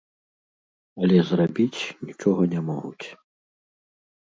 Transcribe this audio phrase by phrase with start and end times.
[1.07, 3.07] Але зрабіць нічога не могуць.